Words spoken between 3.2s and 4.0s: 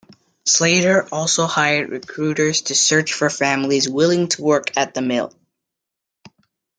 families